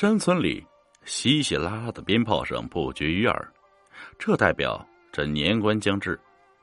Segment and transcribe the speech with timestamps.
[0.00, 0.66] 山村里
[1.04, 3.52] 稀稀拉拉的鞭炮声不绝于耳，
[4.18, 4.82] 这代表
[5.12, 6.18] 这年关将至，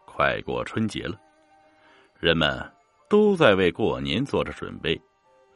[0.08, 1.16] 快过春节了。
[2.20, 2.68] 人们
[3.08, 5.00] 都在为过年做着准备，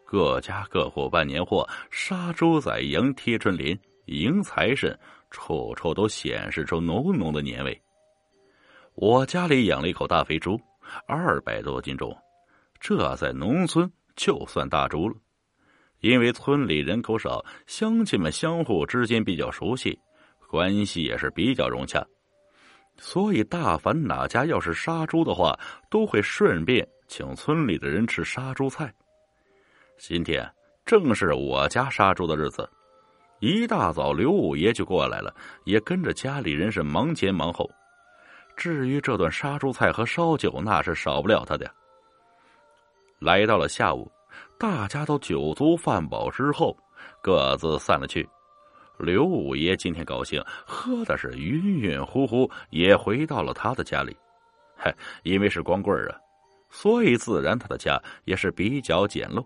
[0.05, 4.95] 各家各户办年货，杀猪宰羊，贴春联，迎财神，
[5.32, 7.82] 处处都显示出浓浓的年味。
[8.94, 10.55] 我家里养了一口大肥猪，
[11.08, 12.16] 二百多斤重，
[12.80, 15.16] 这在农村就算大猪了。
[16.02, 19.98] 因为村里人口少，乡亲们相互之间比较熟悉，
[20.50, 22.04] 关系也是比较融洽，
[22.98, 25.58] 所以大凡哪家要是杀猪的话，
[25.92, 28.92] 都会顺便请村里的人吃杀猪菜。
[30.00, 30.52] 今天
[30.86, 32.68] 正是我家杀猪的日子，
[33.40, 35.31] 一大早刘五爷就过来了，
[35.66, 37.70] 也跟着家里人是忙前忙后。
[38.58, 41.72] 至于这顿杀猪菜和烧酒，那是少不了他的。
[43.20, 44.12] 来到了下午。
[44.62, 46.78] 大家都酒足饭饱之后，
[47.20, 48.30] 各自散了去。
[49.00, 54.16] 刘五爷今天高兴，喝的是晕晕乎乎，也回到了他的家里。
[54.78, 56.16] 嘿，因为是光棍啊，
[56.70, 59.44] 所以自然他的家也是比较简陋，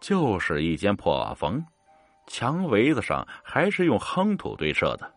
[0.00, 1.64] 就是一间破瓦房，
[2.26, 5.08] 墙围子上还是用夯土堆设的。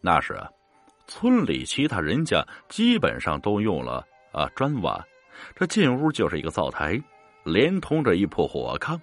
[0.00, 0.48] 那时啊，
[1.08, 5.04] 村里其他人家基本上都用了啊砖瓦，
[5.56, 7.02] 这进屋就是一个灶台。
[7.46, 9.00] 连通着一破火炕，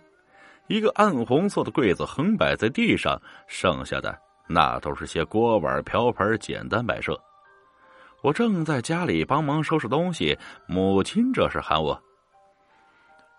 [0.68, 7.18] 一个暗红色的柜子横摆在地上，剩下的那都是些锅碗瓢盆，简单摆设。
[8.22, 11.98] 我正在家里帮忙收拾东西，母亲这时喊我：“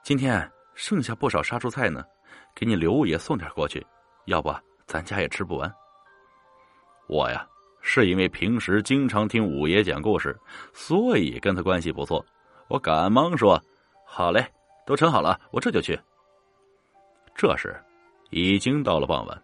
[0.02, 2.02] 今天剩下不少杀猪菜呢，
[2.54, 3.86] 给你刘爷送点过去，
[4.24, 4.50] 要不
[4.86, 5.70] 咱家也吃不完。”
[7.08, 7.46] 我呀，
[7.82, 10.34] 是因为平时经常听五爷讲故事，
[10.72, 12.24] 所以跟他关系不错。
[12.68, 13.62] 我赶忙说
[14.08, 14.42] ：“好嘞。”
[14.86, 15.98] 都盛好了，我这就去。
[17.34, 17.74] 这时，
[18.30, 19.42] 已经到了傍晚，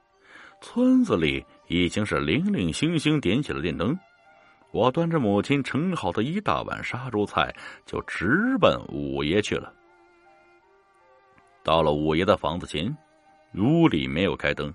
[0.60, 3.98] 村子里已经是零零星星点起了电灯。
[4.72, 7.52] 我端着母亲盛好的一大碗杀猪菜，
[7.84, 9.74] 就直奔五爷去了。
[11.64, 12.96] 到了五爷的房子前，
[13.56, 14.72] 屋里没有开灯，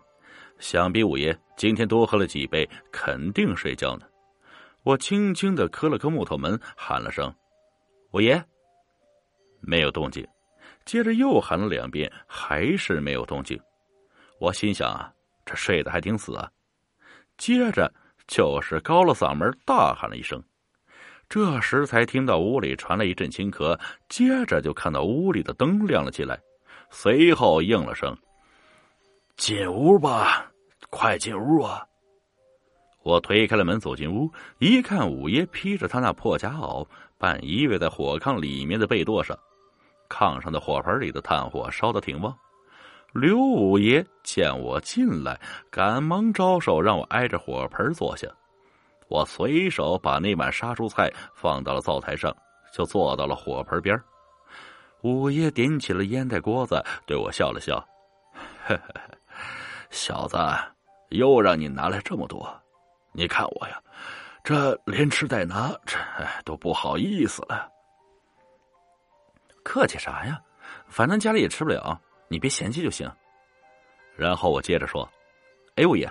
[0.59, 4.05] 想必五爷今天多喝了几杯，肯定睡觉呢。
[4.83, 7.33] 我轻轻的磕了磕木头门，喊了声
[8.11, 8.43] “五爷”，
[9.61, 10.27] 没有动静。
[10.85, 13.59] 接着又喊了两遍，还是没有动静。
[14.39, 15.11] 我心想啊，
[15.45, 16.49] 这睡得还挺死啊。
[17.37, 17.91] 接着
[18.27, 20.41] 就是高了嗓门大喊了一声，
[21.27, 26.39] 这时才听到屋里传来一阵轻咳，接着就看到屋里的灯亮了起来，
[26.91, 28.15] 随后应了声
[29.35, 30.51] ：“进屋吧，
[30.89, 31.83] 快进屋啊！”
[33.03, 39.37] 我推开了门，走进屋，一看五爷披着他那破夹袄，半依偎在火炕里面的被垛上。
[40.09, 42.35] 炕上的火盆里的炭火烧得挺旺，
[43.13, 45.39] 刘五爷见我进来，
[45.69, 48.27] 赶忙招手让我挨着火盆坐下。
[49.07, 52.35] 我随手把那碗杀猪菜放到了灶台上，
[52.73, 53.99] 就坐到了火盆边
[55.01, 57.77] 五爷点起了烟袋锅子，对我笑了笑
[58.65, 59.01] ：“嘿嘿，
[59.91, 60.37] 小子，
[61.09, 62.51] 又让你拿来这么多，
[63.11, 63.79] 你看我呀，
[64.43, 65.97] 这连吃带拿，这
[66.43, 67.69] 都不好意思了。”
[69.65, 70.39] 客气啥呀？
[70.87, 73.11] 反正家里也吃不了，你别嫌弃就行。
[74.15, 75.09] 然后我接着说
[75.75, 76.09] ：“哎，五爷，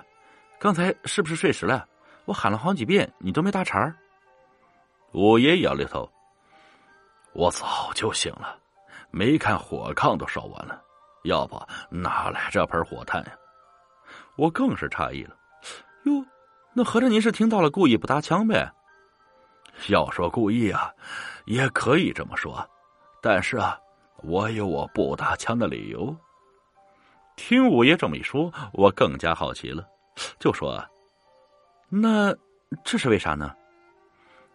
[0.58, 1.86] 刚才是不是睡实了？
[2.24, 3.94] 我喊了好几遍，你都没搭茬。”
[5.14, 6.10] 五爷摇摇头
[7.32, 8.58] ：“我早就醒了，
[9.12, 10.82] 没看火炕都烧完了，
[11.22, 11.56] 要不
[11.88, 13.32] 哪来这盆火炭呀？”
[14.36, 15.36] 我更是诧异了
[16.04, 16.26] ：“哟，
[16.74, 18.68] 那合着您是听到了故意不搭腔呗？”
[19.88, 20.92] 要说故意啊，
[21.44, 22.68] 也可以这么说。
[23.24, 23.80] 但是啊，
[24.18, 26.14] 我有我不打枪的理由。
[27.36, 29.88] 听五爷这么一说，我更加好奇了，
[30.38, 30.84] 就说
[31.88, 32.36] ：“那
[32.84, 33.56] 这是为啥呢？”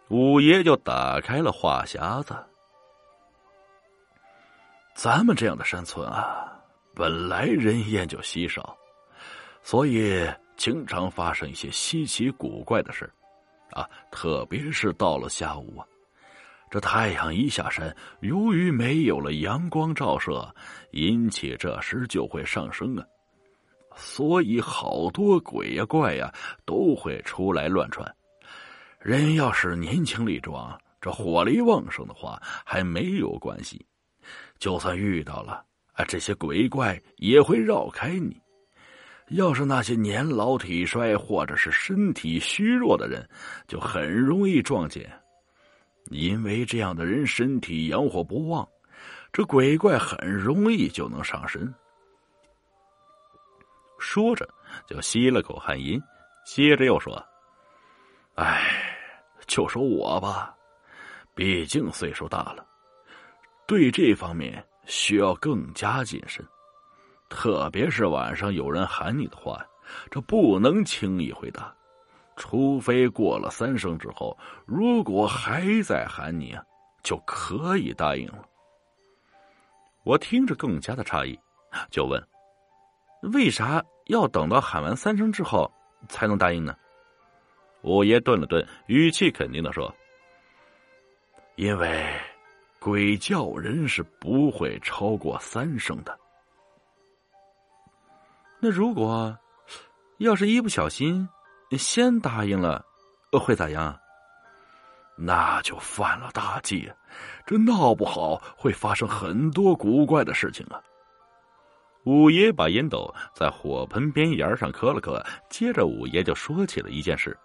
[0.06, 2.32] 五爷就打开了话匣子。
[4.94, 6.56] 咱们这样的山村啊，
[6.94, 8.78] 本来人烟就稀少，
[9.64, 10.24] 所以
[10.56, 13.12] 经常发生一些稀奇古怪的事
[13.72, 15.84] 啊，特别是到了下午啊。
[16.70, 20.54] 这太阳一下山，由于没有了阳光照射，
[20.92, 23.04] 阴气这时就会上升啊，
[23.96, 26.32] 所以好多鬼呀怪呀
[26.64, 28.08] 都会出来乱窜。
[29.00, 33.76] 人要是年轻力壮，这火力旺盛的话，还没有关系；
[34.58, 35.64] 就算遇到了
[35.94, 38.40] 啊，这些鬼怪也会绕开你。
[39.30, 43.28] 要是那些年老体衰或者是身体虚弱的人，
[43.66, 45.10] 就很容易撞见。
[46.06, 48.68] 因为这样的人身体阳火不旺，
[49.32, 51.72] 这鬼怪很容易就能上身。
[53.98, 54.48] 说着
[54.86, 56.00] 就吸了口旱烟，
[56.46, 57.22] 接着又说
[58.36, 58.62] ：“哎，
[59.46, 60.54] 就说我吧，
[61.34, 62.66] 毕竟岁数大了，
[63.66, 66.44] 对这方面需要更加谨慎。
[67.28, 69.64] 特别是晚上有人喊你的话，
[70.10, 71.72] 这不能轻易回答，
[72.36, 74.36] 除非过了三声之后，
[74.66, 76.58] 如果还在喊你，
[77.02, 78.44] 就可以答应了。”
[80.04, 81.38] 我听着更加的诧异，
[81.90, 82.22] 就问
[83.34, 85.70] ：“为啥要等到喊完三声之后
[86.08, 86.74] 才能答应呢？”
[87.82, 89.94] 五爷顿了顿，语气肯定的说
[91.56, 92.14] ：“因为
[92.78, 96.18] 鬼叫人是不会超过三声的。
[98.58, 99.34] 那如果
[100.18, 101.26] 要是一不小心
[101.76, 102.84] 先答应了，
[103.32, 103.98] 会咋样？”
[105.22, 106.90] 那就犯了大忌，
[107.44, 110.80] 这闹不好会发生很多古怪的事情啊！
[112.06, 117.36] 五爷把烟斗在火盆边沿上磕了磕，接着五爷就说起了一件事。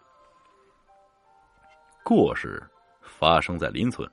[2.02, 2.66] 故事
[3.02, 4.10] 发生在邻村，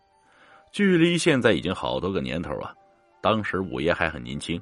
[0.73, 2.75] 距离现在已经好多个年头啊。
[3.21, 4.61] 当时五爷还很年轻，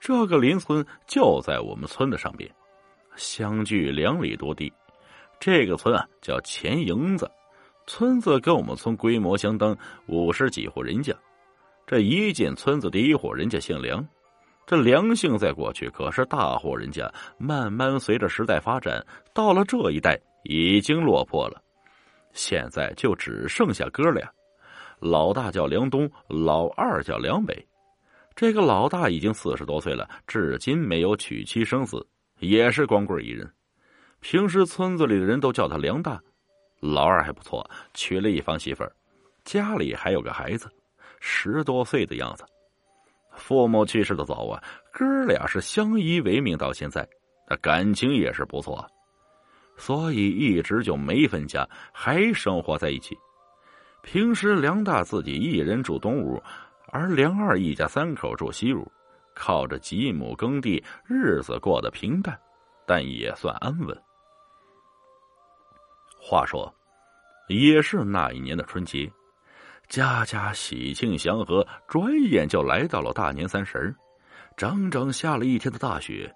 [0.00, 2.50] 这个邻村就在我们村的上边，
[3.16, 4.72] 相距两里多地。
[5.40, 7.30] 这个村啊叫钱营子。
[7.86, 9.76] 村子跟我们村规模相当，
[10.06, 11.14] 五十几户人家。
[11.86, 14.02] 这一进村子，第一户人家姓梁。
[14.66, 21.62] 这梁姓在过去可是大户人家，慢慢随着时代发展，到了这一代已经落魄了。
[22.32, 24.26] 现在就只剩下哥俩，
[24.98, 27.54] 老大叫梁东，老二叫梁北。
[28.34, 32.04] 这个老大已经四十多岁了，至今没有娶妻生子，
[32.48, 33.50] 也是光棍一人。
[34.20, 36.20] 平时村子里的人都叫他梁大。
[36.80, 38.92] 老二还不错，娶了一房媳妇儿，
[39.44, 40.70] 家里还有个孩子，
[41.20, 42.44] 十多岁的样子。
[43.36, 44.62] 父母去世的早啊，
[44.92, 47.08] 哥俩是相依为命到现在，
[47.48, 48.86] 那感情也是不错，
[49.76, 53.16] 所以一直就没分家，还生活在一起。
[54.02, 56.42] 平时梁大自己一人住东屋，
[56.88, 58.86] 而梁二一家三口住西屋，
[59.34, 62.38] 靠着几亩耕地，日子过得平淡，
[62.86, 64.02] 但也算安稳。
[66.20, 66.72] 话说，
[67.48, 69.10] 也是那一年的春节，
[69.88, 73.94] 家家喜庆祥和，转眼就来到了大年三十
[74.56, 76.32] 整整下了一天的大雪。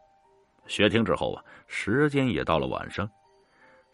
[0.66, 3.08] 雪停之后啊，时间也到了晚上，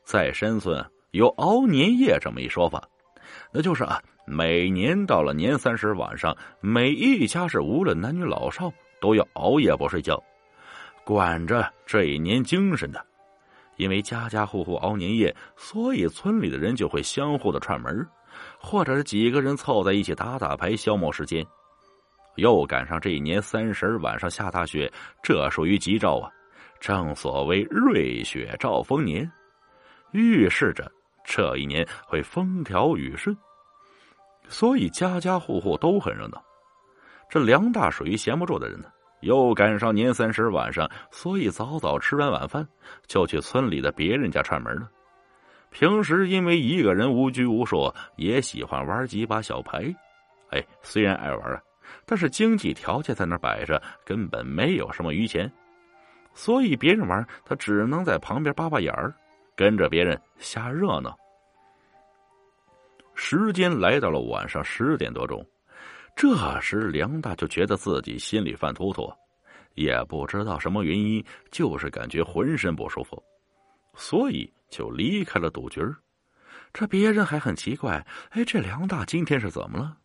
[0.03, 2.83] 在山村有熬年夜这么一说法，
[3.53, 8.73] 那就是啊，每年到了年三十晚上，每一家是无论男女老少
[9.05, 10.19] 都要熬夜不睡觉，
[11.05, 13.05] 管着这一年精神的。
[13.77, 18.09] 因为家家户户熬年夜，所以村里的人就会相互的串门，
[18.59, 21.45] 或者是几个人凑在一起打打牌消磨时间。
[22.37, 24.91] 又赶上这一年三十晚上下大雪，
[25.23, 26.31] 这属于吉兆啊！
[26.81, 29.31] 正所谓瑞雪兆丰年，
[30.13, 30.91] 预示着
[31.27, 33.37] 这一年会风调雨顺，
[34.49, 36.43] 所以家家户户都很热闹。
[37.29, 38.89] 这梁大属于闲不住的人呢。
[39.25, 42.67] 又赶上年三十晚上，所以早早吃完晚饭，
[43.07, 44.89] 就去村里的别人家串门了。
[45.71, 49.93] 平时因为一个人无拘无束，也喜欢玩几把小牌。
[50.51, 51.61] 哎，虽然爱玩啊，
[52.07, 55.51] 但是经济条件在那摆着，根本没有什么余钱，
[56.33, 59.13] 所以别人玩，他只能在旁边扒扒眼儿，
[59.57, 61.17] 跟着别人瞎热闹。
[63.15, 65.45] 时间来到了晚上十点多钟。
[66.17, 69.13] 这时，梁大就觉得自己心里犯突突，
[69.75, 73.23] 也不知道什么原因，就是感觉浑身不舒服，
[73.95, 75.81] 所以就离开了赌局
[76.73, 79.97] 这别人还很奇怪，哎，这梁大今天是怎么了？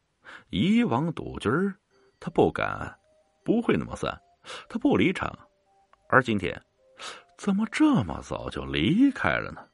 [0.49, 1.49] 以往赌局
[2.19, 2.95] 他不敢，
[3.43, 4.15] 不会那么散，
[4.67, 5.35] 他不离场，
[6.09, 6.61] 而今天
[7.37, 9.65] 怎么这么早就离开了呢？